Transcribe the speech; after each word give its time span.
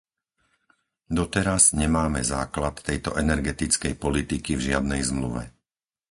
Doteraz 1.17 1.63
nemáme 1.81 2.21
základ 2.33 2.75
tejto 2.87 3.09
energetickej 3.23 3.93
politiky 4.03 4.51
v 4.57 4.65
žiadnej 4.73 5.01
zmluve. 5.09 5.43